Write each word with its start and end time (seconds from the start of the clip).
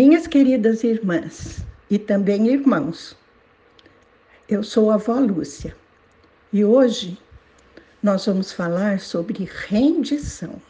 Minhas 0.00 0.28
queridas 0.28 0.84
irmãs 0.84 1.66
e 1.90 1.98
também 1.98 2.46
irmãos, 2.46 3.16
eu 4.48 4.62
sou 4.62 4.92
a 4.92 4.94
avó 4.94 5.18
Lúcia 5.18 5.76
e 6.52 6.64
hoje 6.64 7.18
nós 8.00 8.24
vamos 8.26 8.52
falar 8.52 9.00
sobre 9.00 9.50
rendição. 9.66 10.62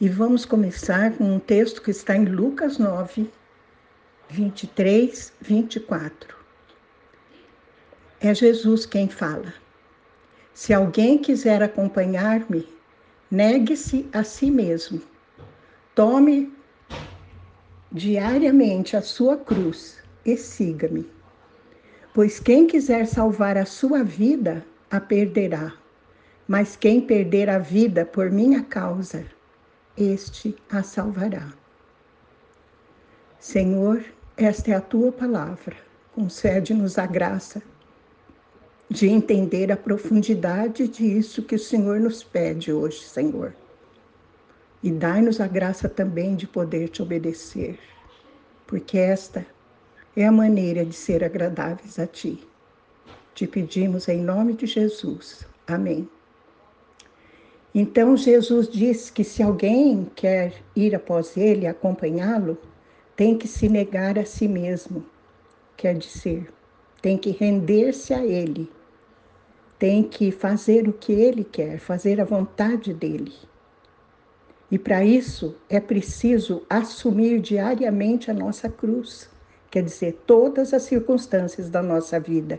E 0.00 0.08
vamos 0.08 0.46
começar 0.46 1.12
com 1.12 1.24
um 1.24 1.38
texto 1.38 1.82
que 1.82 1.90
está 1.90 2.16
em 2.16 2.24
Lucas 2.24 2.78
9, 2.78 3.30
23, 4.30 5.34
24. 5.42 6.34
É 8.22 8.34
Jesus 8.34 8.86
quem 8.86 9.10
fala. 9.10 9.52
Se 10.54 10.72
alguém 10.72 11.18
quiser 11.18 11.62
acompanhar-me, 11.62 12.66
negue-se 13.30 14.08
a 14.10 14.24
si 14.24 14.50
mesmo. 14.50 15.02
Tome 15.94 16.55
diariamente 17.90 18.96
a 18.96 19.02
sua 19.02 19.36
cruz 19.36 19.98
e 20.24 20.36
siga-me. 20.36 21.08
Pois 22.12 22.40
quem 22.40 22.66
quiser 22.66 23.06
salvar 23.06 23.56
a 23.56 23.66
sua 23.66 24.02
vida, 24.02 24.64
a 24.90 25.00
perderá. 25.00 25.74
Mas 26.48 26.76
quem 26.76 27.00
perder 27.00 27.50
a 27.50 27.58
vida 27.58 28.04
por 28.04 28.30
minha 28.30 28.62
causa, 28.62 29.24
este 29.96 30.56
a 30.70 30.82
salvará. 30.82 31.52
Senhor, 33.38 34.04
esta 34.36 34.70
é 34.70 34.74
a 34.74 34.80
tua 34.80 35.12
palavra. 35.12 35.76
Concede-nos 36.14 36.98
a 36.98 37.06
graça 37.06 37.62
de 38.88 39.08
entender 39.08 39.72
a 39.72 39.76
profundidade 39.76 40.86
disso 40.88 41.42
que 41.42 41.56
o 41.56 41.58
Senhor 41.58 42.00
nos 42.00 42.22
pede 42.22 42.72
hoje, 42.72 43.00
Senhor. 43.00 43.52
E 44.86 44.92
dai-nos 44.92 45.40
a 45.40 45.48
graça 45.48 45.88
também 45.88 46.36
de 46.36 46.46
poder 46.46 46.88
te 46.90 47.02
obedecer, 47.02 47.76
porque 48.68 48.96
esta 48.96 49.44
é 50.16 50.24
a 50.24 50.30
maneira 50.30 50.84
de 50.84 50.94
ser 50.94 51.24
agradáveis 51.24 51.98
a 51.98 52.06
ti. 52.06 52.46
Te 53.34 53.48
pedimos 53.48 54.06
em 54.06 54.22
nome 54.22 54.52
de 54.52 54.64
Jesus. 54.64 55.44
Amém. 55.66 56.08
Então 57.74 58.16
Jesus 58.16 58.68
diz 58.68 59.10
que 59.10 59.24
se 59.24 59.42
alguém 59.42 60.08
quer 60.14 60.54
ir 60.76 60.94
após 60.94 61.36
ele, 61.36 61.66
acompanhá-lo, 61.66 62.56
tem 63.16 63.36
que 63.36 63.48
se 63.48 63.68
negar 63.68 64.16
a 64.16 64.24
si 64.24 64.46
mesmo, 64.46 65.04
quer 65.76 65.98
dizer, 65.98 66.48
tem 67.02 67.18
que 67.18 67.32
render-se 67.32 68.14
a 68.14 68.24
ele, 68.24 68.70
tem 69.80 70.04
que 70.04 70.30
fazer 70.30 70.88
o 70.88 70.92
que 70.92 71.12
ele 71.12 71.42
quer, 71.42 71.80
fazer 71.80 72.20
a 72.20 72.24
vontade 72.24 72.94
dele. 72.94 73.32
E 74.70 74.78
para 74.78 75.04
isso 75.04 75.54
é 75.68 75.78
preciso 75.78 76.62
assumir 76.68 77.40
diariamente 77.40 78.30
a 78.30 78.34
nossa 78.34 78.68
cruz, 78.68 79.30
quer 79.70 79.82
dizer, 79.82 80.22
todas 80.26 80.74
as 80.74 80.82
circunstâncias 80.82 81.70
da 81.70 81.82
nossa 81.82 82.18
vida 82.18 82.58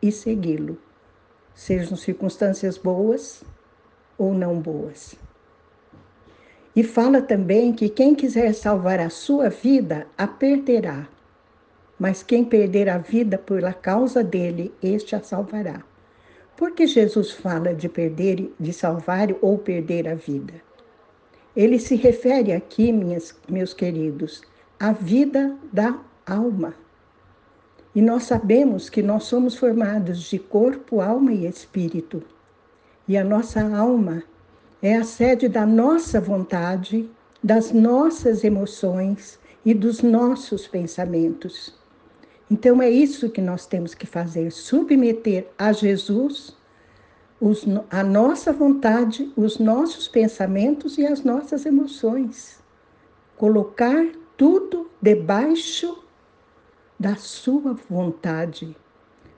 e 0.00 0.12
segui-lo, 0.12 0.78
sejam 1.54 1.96
circunstâncias 1.96 2.78
boas 2.78 3.42
ou 4.16 4.32
não 4.32 4.60
boas. 4.60 5.16
E 6.74 6.84
fala 6.84 7.20
também 7.20 7.72
que 7.72 7.88
quem 7.88 8.14
quiser 8.14 8.54
salvar 8.54 9.00
a 9.00 9.10
sua 9.10 9.48
vida, 9.48 10.06
a 10.16 10.28
perderá. 10.28 11.08
Mas 11.98 12.22
quem 12.22 12.44
perder 12.44 12.88
a 12.88 12.96
vida 12.96 13.36
pela 13.36 13.72
causa 13.72 14.22
dele, 14.22 14.72
este 14.80 15.16
a 15.16 15.20
salvará. 15.20 15.82
Por 16.56 16.70
que 16.72 16.86
Jesus 16.86 17.32
fala 17.32 17.74
de 17.74 17.88
perder, 17.88 18.54
de 18.58 18.72
salvar 18.72 19.34
ou 19.42 19.58
perder 19.58 20.08
a 20.08 20.14
vida? 20.14 20.54
Ele 21.56 21.78
se 21.78 21.96
refere 21.96 22.52
aqui, 22.52 22.92
minhas, 22.92 23.34
meus 23.48 23.74
queridos, 23.74 24.42
à 24.78 24.92
vida 24.92 25.56
da 25.72 25.98
alma. 26.26 26.74
E 27.94 28.00
nós 28.00 28.24
sabemos 28.24 28.88
que 28.88 29.02
nós 29.02 29.24
somos 29.24 29.56
formados 29.56 30.22
de 30.22 30.38
corpo, 30.38 31.00
alma 31.00 31.32
e 31.32 31.46
espírito. 31.46 32.22
E 33.08 33.16
a 33.16 33.24
nossa 33.24 33.60
alma 33.76 34.22
é 34.80 34.96
a 34.96 35.04
sede 35.04 35.48
da 35.48 35.66
nossa 35.66 36.20
vontade, 36.20 37.10
das 37.42 37.72
nossas 37.72 38.44
emoções 38.44 39.38
e 39.64 39.74
dos 39.74 40.02
nossos 40.02 40.68
pensamentos. 40.68 41.74
Então 42.50 42.80
é 42.80 42.88
isso 42.88 43.30
que 43.30 43.40
nós 43.40 43.66
temos 43.66 43.94
que 43.94 44.06
fazer: 44.06 44.50
submeter 44.52 45.48
a 45.58 45.72
Jesus 45.72 46.56
os, 47.40 47.64
a 47.90 48.02
nossa 48.02 48.52
vontade, 48.52 49.32
os 49.36 49.58
nossos 49.58 50.06
pensamentos 50.06 50.98
e 50.98 51.06
as 51.06 51.22
nossas 51.22 51.64
emoções. 51.64 52.60
Colocar 53.36 54.06
tudo 54.36 54.90
debaixo 55.00 56.04
da 56.98 57.16
sua 57.16 57.72
vontade 57.88 58.76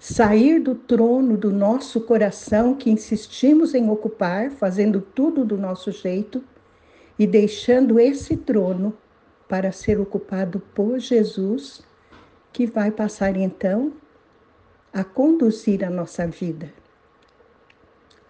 sair 0.02 0.58
do 0.58 0.74
trono 0.74 1.36
do 1.36 1.52
nosso 1.52 2.00
coração 2.00 2.74
que 2.74 2.90
insistimos 2.90 3.72
em 3.72 3.88
ocupar, 3.88 4.50
fazendo 4.50 5.00
tudo 5.00 5.44
do 5.44 5.56
nosso 5.56 5.92
jeito 5.92 6.42
e 7.16 7.24
deixando 7.24 8.00
esse 8.00 8.36
trono 8.36 8.98
para 9.48 9.70
ser 9.70 10.00
ocupado 10.00 10.58
por 10.74 10.98
Jesus, 10.98 11.84
que 12.52 12.66
vai 12.66 12.90
passar 12.90 13.36
então 13.36 13.92
a 14.92 15.04
conduzir 15.04 15.84
a 15.84 15.88
nossa 15.88 16.26
vida. 16.26 16.72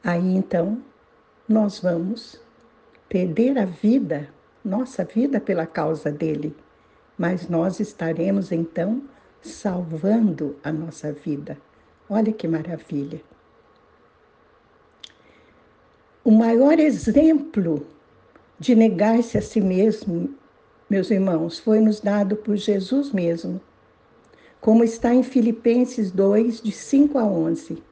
Aí 0.04 0.34
então 0.34 0.82
nós 1.48 1.78
vamos 1.78 2.40
perder 3.08 3.56
a 3.58 3.64
vida, 3.64 4.28
nossa 4.64 5.04
vida 5.04 5.38
pela 5.38 5.66
causa 5.66 6.10
dele, 6.10 6.56
mas 7.16 7.48
nós 7.48 7.78
estaremos 7.78 8.50
então 8.50 9.02
salvando 9.40 10.56
a 10.64 10.72
nossa 10.72 11.12
vida. 11.12 11.56
Olha 12.08 12.32
que 12.32 12.48
maravilha. 12.48 13.20
O 16.24 16.30
maior 16.30 16.78
exemplo 16.78 17.86
de 18.58 18.74
negar-se 18.74 19.38
a 19.38 19.42
si 19.42 19.60
mesmo, 19.60 20.34
meus 20.88 21.10
irmãos, 21.10 21.58
foi 21.58 21.80
nos 21.80 22.00
dado 22.00 22.36
por 22.36 22.56
Jesus 22.56 23.12
mesmo, 23.12 23.60
como 24.60 24.84
está 24.84 25.14
em 25.14 25.22
Filipenses 25.22 26.10
2, 26.10 26.60
de 26.60 26.72
5 26.72 27.18
a 27.18 27.24
11. 27.24 27.91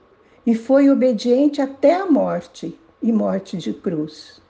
e 0.45 0.55
foi 0.55 0.89
obediente 0.89 1.61
até 1.61 1.95
a 1.95 2.05
morte 2.05 2.77
e 3.01 3.11
morte 3.11 3.57
de 3.57 3.73
cruz. 3.73 4.41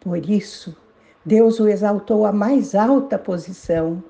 Por 0.00 0.28
isso, 0.28 0.76
Deus 1.24 1.60
o 1.60 1.68
exaltou 1.68 2.24
à 2.24 2.32
mais 2.32 2.74
alta 2.74 3.18
posição 3.18 4.02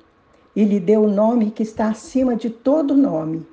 e 0.55 0.65
lhe 0.65 0.81
deu 0.81 1.05
o 1.05 1.11
nome 1.11 1.50
que 1.50 1.62
está 1.62 1.89
acima 1.89 2.37
de 2.37 2.50
todo 2.50 2.97
nome, 2.97 3.47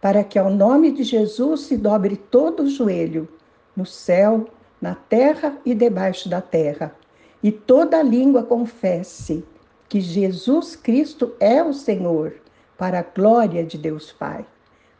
para 0.00 0.24
que 0.24 0.38
ao 0.38 0.50
nome 0.50 0.92
de 0.92 1.02
Jesus 1.02 1.62
se 1.62 1.76
dobre 1.76 2.16
todo 2.16 2.64
o 2.64 2.68
joelho, 2.68 3.28
no 3.76 3.86
céu, 3.86 4.46
na 4.80 4.94
terra 4.94 5.56
e 5.64 5.74
debaixo 5.74 6.28
da 6.28 6.40
terra, 6.40 6.94
e 7.42 7.50
toda 7.50 8.02
língua 8.02 8.42
confesse 8.42 9.44
que 9.88 10.00
Jesus 10.00 10.74
Cristo 10.76 11.32
é 11.38 11.62
o 11.62 11.72
Senhor, 11.72 12.34
para 12.76 13.00
a 13.00 13.02
glória 13.02 13.64
de 13.64 13.78
Deus 13.78 14.10
Pai. 14.10 14.44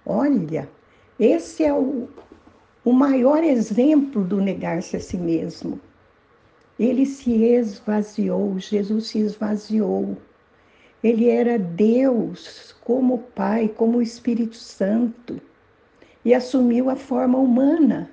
Olha, 0.04 0.68
esse 1.24 1.64
é 1.64 1.72
o, 1.72 2.08
o 2.84 2.92
maior 2.92 3.42
exemplo 3.44 4.24
do 4.24 4.40
negar-se 4.40 4.96
a 4.96 5.00
si 5.00 5.16
mesmo. 5.16 5.80
Ele 6.78 7.06
se 7.06 7.44
esvaziou, 7.44 8.58
Jesus 8.58 9.08
se 9.08 9.18
esvaziou 9.18 10.16
ele 11.02 11.28
era 11.28 11.58
Deus 11.58 12.76
como 12.84 13.18
Pai, 13.18 13.68
como 13.68 14.00
Espírito 14.00 14.54
Santo 14.54 15.40
e 16.24 16.32
assumiu 16.32 16.88
a 16.88 16.94
forma 16.94 17.38
humana. 17.38 18.08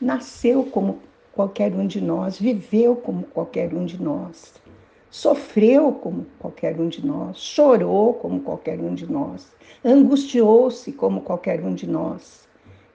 Nasceu 0.00 0.64
como 0.64 0.98
qualquer 1.32 1.72
um 1.72 1.86
de 1.86 2.00
nós, 2.00 2.38
viveu 2.38 2.96
como 2.96 3.22
qualquer 3.22 3.72
um 3.72 3.84
de 3.84 4.02
nós, 4.02 4.52
sofreu 5.10 5.92
como 5.92 6.26
qualquer 6.38 6.78
um 6.80 6.88
de 6.88 7.04
nós, 7.04 7.38
chorou 7.38 8.14
como 8.14 8.40
qualquer 8.40 8.78
um 8.80 8.94
de 8.94 9.10
nós, 9.10 9.50
angustiou-se 9.84 10.92
como 10.92 11.22
qualquer 11.22 11.64
um 11.64 11.74
de 11.74 11.86
nós 11.86 12.48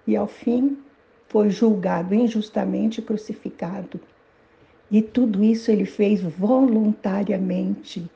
e 0.06 0.16
ao 0.16 0.28
fim 0.28 0.78
foi 1.30 1.50
julgado 1.50 2.14
injustamente 2.14 3.00
e 3.00 3.04
crucificado. 3.04 4.00
E 4.92 5.02
tudo 5.02 5.44
isso 5.44 5.72
ele 5.72 5.86
fez 5.86 6.22
voluntariamente 6.22 8.08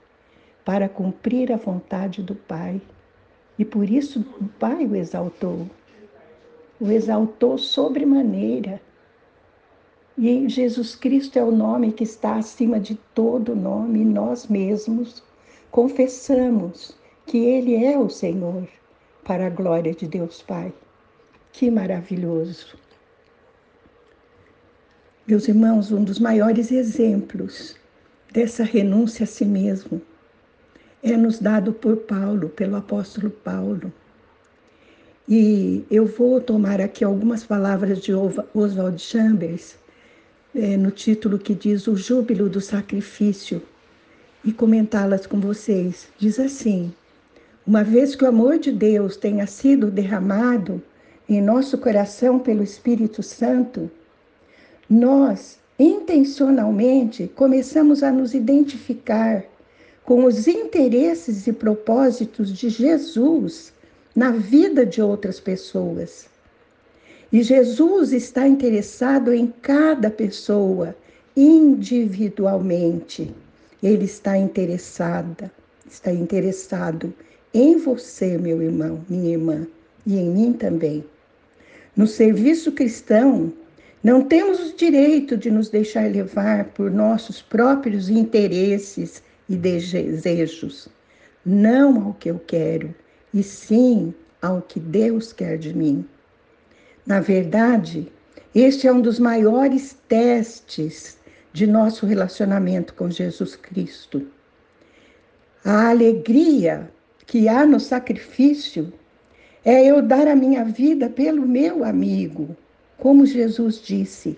para 0.64 0.88
cumprir 0.88 1.52
a 1.52 1.58
vontade 1.58 2.22
do 2.22 2.36
Pai. 2.36 2.80
E 3.58 3.66
por 3.66 3.90
isso 3.90 4.20
o 4.40 4.48
Pai 4.60 4.86
o 4.86 4.96
exaltou. 4.96 5.68
O 6.80 6.92
exaltou 6.92 7.58
sobremaneira. 7.58 8.80
E 10.18 10.50
Jesus 10.50 10.96
Cristo 10.96 11.38
é 11.38 11.44
o 11.44 11.52
nome 11.52 11.92
que 11.92 12.04
está 12.04 12.38
acima 12.38 12.80
de 12.80 12.96
todo 13.14 13.56
nome, 13.56 14.00
e 14.00 14.06
nós 14.06 14.48
mesmos 14.48 15.22
confessamos 15.70 16.98
que 17.28 17.38
Ele 17.38 17.76
é 17.76 18.00
o 18.00 18.10
Senhor, 18.10 18.68
para 19.24 19.46
a 19.46 19.50
glória 19.50 19.94
de 19.94 20.08
Deus 20.08 20.42
Pai. 20.42 20.74
Que 21.52 21.70
maravilhoso! 21.70 22.78
Meus 25.28 25.48
irmãos, 25.48 25.92
um 25.92 26.04
dos 26.04 26.18
maiores 26.18 26.72
exemplos 26.72 27.76
dessa 28.32 28.64
renúncia 28.64 29.24
a 29.26 29.28
si 29.28 29.46
mesmo 29.46 30.02
é 31.04 31.16
nos 31.16 31.38
dado 31.38 31.74
por 31.74 31.98
Paulo, 31.98 32.50
pelo 32.50 32.76
apóstolo 32.76 33.30
Paulo. 33.30 33.94
E 35.28 35.86
eu 35.92 36.06
vou 36.06 36.42
tomar 36.42 36.82
aqui 36.82 37.04
algumas 37.04 37.44
palavras 37.44 38.00
de 38.02 38.14
Oswald 38.14 39.00
Chambers, 39.00 39.78
é, 40.58 40.76
no 40.76 40.90
título 40.90 41.38
que 41.38 41.54
diz 41.54 41.88
O 41.88 41.96
Júbilo 41.96 42.50
do 42.50 42.60
Sacrifício, 42.60 43.62
e 44.44 44.52
comentá-las 44.52 45.28
com 45.28 45.40
vocês. 45.40 46.08
Diz 46.18 46.40
assim: 46.40 46.92
Uma 47.66 47.84
vez 47.84 48.16
que 48.16 48.24
o 48.24 48.28
amor 48.28 48.58
de 48.58 48.72
Deus 48.72 49.16
tenha 49.16 49.46
sido 49.46 49.92
derramado 49.92 50.82
em 51.30 51.42
nosso 51.42 51.78
coração 51.78 52.40
pelo 52.40 52.64
Espírito 52.64 53.22
Santo, 53.22 53.92
nós 54.90 55.60
intencionalmente 55.78 57.30
começamos 57.36 58.02
a 58.02 58.12
nos 58.12 58.34
identificar 58.34 59.44
com 60.04 60.26
os 60.26 60.48
interesses 60.48 61.46
e 61.46 61.54
propósitos 61.54 62.52
de 62.52 62.70
Jesus 62.70 63.74
na 64.16 64.32
vida 64.32 64.86
de 64.86 65.02
outras 65.02 65.40
pessoas. 65.40 66.28
E 67.32 67.44
Jesus 67.44 68.14
está 68.14 68.48
interessado 68.48 69.34
em 69.34 69.48
cada 69.62 70.10
pessoa 70.10 70.96
individualmente. 71.36 73.34
Ele 73.84 74.06
está 74.06 74.38
interessada, 74.38 75.52
está 75.90 76.12
interessado 76.12 77.14
em 77.54 77.78
você, 77.78 78.38
meu 78.38 78.62
irmão, 78.62 79.02
minha 79.10 79.32
irmã, 79.32 79.68
e 80.06 80.18
em 80.18 80.30
mim 80.30 80.54
também. 80.54 81.04
No 81.96 82.08
serviço 82.08 82.72
cristão, 82.72 83.52
não 84.04 84.22
temos 84.22 84.72
o 84.72 84.76
direito 84.76 85.36
de 85.36 85.52
nos 85.52 85.70
deixar 85.70 86.10
levar 86.10 86.66
por 86.66 86.90
nossos 86.90 87.42
próprios 87.42 88.10
interesses 88.10 89.22
e 89.50 89.56
desejos, 89.56 90.88
não 91.46 92.06
ao 92.06 92.14
que 92.14 92.30
eu 92.30 92.40
quero, 92.40 92.96
e 93.34 93.44
sim 93.44 94.14
ao 94.42 94.62
que 94.62 94.80
Deus 94.80 95.34
quer 95.34 95.58
de 95.58 95.76
mim. 95.76 96.06
Na 97.08 97.22
verdade, 97.22 98.12
este 98.54 98.86
é 98.86 98.92
um 98.92 99.00
dos 99.00 99.18
maiores 99.18 99.98
testes 100.10 101.18
de 101.54 101.66
nosso 101.66 102.06
relacionamento 102.06 102.94
com 102.94 103.10
Jesus 103.10 103.56
Cristo. 103.56 104.28
A 105.64 105.90
alegria 105.90 106.92
que 107.26 107.48
há 107.48 107.66
no 107.66 107.80
sacrifício 107.80 108.92
é 109.64 109.86
eu 109.86 110.02
dar 110.02 110.28
a 110.28 110.36
minha 110.36 110.66
vida 110.66 111.10
pelo 111.10 111.48
meu 111.48 111.86
amigo, 111.86 112.54
como 112.98 113.26
Jesus 113.26 113.82
disse, 113.82 114.38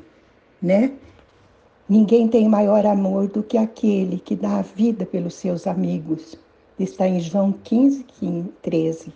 né? 0.61 0.91
Ninguém 1.89 2.27
tem 2.27 2.47
maior 2.47 2.85
amor 2.85 3.29
do 3.29 3.41
que 3.41 3.57
aquele 3.57 4.19
que 4.19 4.35
dá 4.35 4.59
a 4.59 4.61
vida 4.61 5.07
pelos 5.07 5.33
seus 5.33 5.65
amigos. 5.65 6.35
Está 6.77 7.07
em 7.07 7.19
João 7.19 7.51
15, 7.51 8.05
13. 8.61 9.11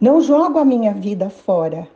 Não 0.00 0.20
jogo 0.20 0.60
a 0.60 0.64
minha 0.64 0.94
vida 0.94 1.28
fora, 1.28 1.88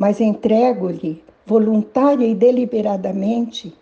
mas 0.00 0.18
entrego-lhe 0.18 1.22
voluntária 1.44 2.26
e 2.26 2.34
deliberadamente 2.34 3.76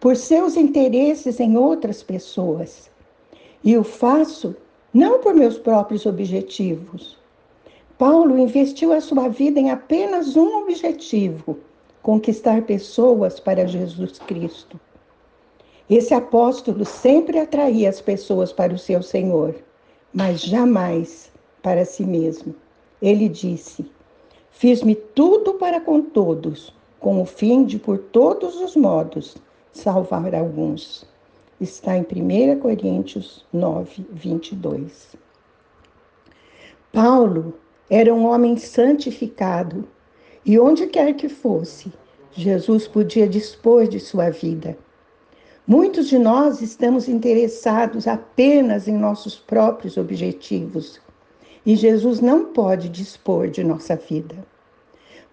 por 0.00 0.16
seus 0.16 0.56
interesses 0.56 1.38
em 1.38 1.58
outras 1.58 2.02
pessoas. 2.02 2.90
E 3.62 3.76
o 3.76 3.84
faço 3.84 4.56
não 4.94 5.20
por 5.20 5.34
meus 5.34 5.58
próprios 5.58 6.06
objetivos, 6.06 7.18
Paulo 7.98 8.38
investiu 8.38 8.94
a 8.94 9.00
sua 9.02 9.28
vida 9.28 9.60
em 9.60 9.70
apenas 9.70 10.36
um 10.36 10.62
objetivo: 10.62 11.58
conquistar 12.00 12.62
pessoas 12.62 13.38
para 13.38 13.66
Jesus 13.66 14.18
Cristo. 14.20 14.80
Esse 15.90 16.14
apóstolo 16.14 16.86
sempre 16.86 17.38
atraía 17.38 17.90
as 17.90 18.00
pessoas 18.00 18.52
para 18.52 18.72
o 18.72 18.78
seu 18.78 19.02
Senhor, 19.02 19.54
mas 20.14 20.40
jamais 20.40 21.30
para 21.62 21.84
si 21.84 22.04
mesmo. 22.04 22.54
Ele 23.02 23.28
disse: 23.28 23.84
Fiz-me 24.58 24.96
tudo 24.96 25.54
para 25.54 25.80
com 25.80 26.02
todos, 26.02 26.74
com 26.98 27.22
o 27.22 27.24
fim 27.24 27.64
de, 27.64 27.78
por 27.78 27.96
todos 27.96 28.60
os 28.60 28.74
modos, 28.74 29.36
salvar 29.72 30.34
alguns. 30.34 31.06
Está 31.60 31.96
em 31.96 32.02
1 32.02 32.58
Coríntios 32.58 33.46
9, 33.52 34.04
22. 34.10 35.14
Paulo 36.92 37.54
era 37.88 38.12
um 38.12 38.26
homem 38.26 38.56
santificado 38.56 39.86
e 40.44 40.58
onde 40.58 40.88
quer 40.88 41.14
que 41.14 41.28
fosse, 41.28 41.92
Jesus 42.32 42.88
podia 42.88 43.28
dispor 43.28 43.86
de 43.86 44.00
sua 44.00 44.28
vida. 44.28 44.76
Muitos 45.64 46.08
de 46.08 46.18
nós 46.18 46.60
estamos 46.60 47.08
interessados 47.08 48.08
apenas 48.08 48.88
em 48.88 48.98
nossos 48.98 49.36
próprios 49.36 49.96
objetivos 49.96 51.00
e 51.68 51.76
Jesus 51.76 52.18
não 52.18 52.46
pode 52.46 52.88
dispor 52.88 53.48
de 53.48 53.62
nossa 53.62 53.94
vida. 53.94 54.34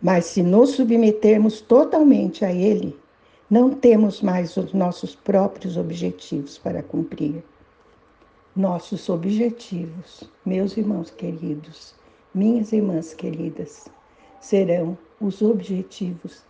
Mas 0.02 0.26
se 0.26 0.44
nos 0.44 0.72
submetermos 0.72 1.62
totalmente 1.62 2.44
a 2.44 2.52
Ele, 2.52 3.00
não 3.50 3.70
temos 3.74 4.22
mais 4.22 4.58
os 4.58 4.74
nossos 4.74 5.16
próprios 5.16 5.78
objetivos 5.78 6.58
para 6.58 6.84
cumprir. 6.84 7.42
Nossos 8.54 9.08
objetivos, 9.08 10.30
meus 10.46 10.76
irmãos 10.76 11.10
queridos, 11.10 11.96
minhas 12.34 12.74
irmãs 12.74 13.14
queridas, 13.14 13.88
serão 14.42 14.98
os 15.22 15.42
objetivos 15.42 16.44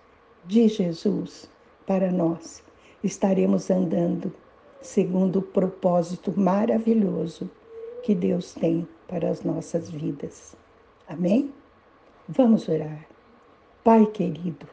de 0.48 0.68
Jesus 0.68 1.48
para 1.86 2.12
nós. 2.12 2.64
Estaremos 3.04 3.70
andando 3.70 4.34
segundo 4.82 5.38
o 5.38 5.44
propósito 5.44 6.34
maravilhoso 6.36 7.48
que 8.02 8.16
Deus 8.16 8.56
tem 8.56 8.88
para 9.08 9.30
as 9.30 9.44
nossas 9.44 9.90
vidas. 9.90 10.56
Amém? 11.08 11.54
Vamos 12.28 12.68
orar. 12.68 13.06
Pai 13.84 14.06
querido, 14.06 14.68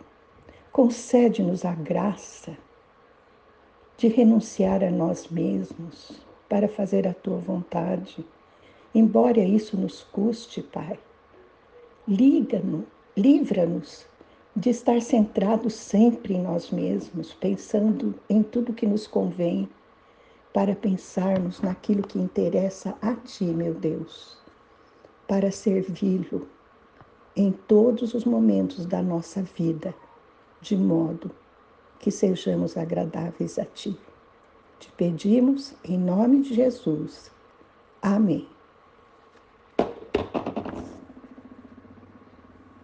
concede-nos 0.73 1.65
a 1.65 1.75
graça 1.75 2.57
de 3.97 4.09
renunciar 4.09 4.83
a 4.83 4.91
nós 4.91 5.29
mesmos 5.29 6.21
para 6.49 6.69
fazer 6.69 7.07
a 7.07 7.15
tua 7.15 7.39
vontade 7.39 8.25
Embora 8.95 9.41
isso 9.41 9.75
nos 9.75 10.03
custe, 10.03 10.61
Pai, 10.61 10.99
liga-nos, 12.07 12.85
livra-nos 13.17 14.07
de 14.55 14.69
estar 14.69 15.01
centrados 15.01 15.73
sempre 15.73 16.35
em 16.35 16.43
nós 16.43 16.71
mesmos, 16.71 17.33
pensando 17.33 18.15
em 18.29 18.43
tudo 18.43 18.75
que 18.75 18.87
nos 18.87 19.07
convém, 19.07 19.67
para 20.53 20.75
pensarmos 20.75 21.61
naquilo 21.61 22.03
que 22.03 22.19
interessa 22.19 22.97
a 23.01 23.15
Ti, 23.15 23.45
meu 23.45 23.75
Deus, 23.75 24.37
para 25.27 25.51
servi-lo 25.51 26.47
em 27.35 27.51
todos 27.53 28.13
os 28.13 28.25
momentos 28.25 28.85
da 28.85 29.03
nossa 29.03 29.43
vida, 29.43 29.95
de 30.61 30.77
modo 30.77 31.31
que 31.99 32.11
sejamos 32.11 32.77
agradáveis 32.77 33.59
a 33.59 33.65
Ti. 33.65 33.99
Te 34.79 34.91
pedimos 34.93 35.75
em 35.85 35.99
nome 35.99 36.43
de 36.43 36.55
Jesus. 36.55 37.31
Amém. 38.03 38.49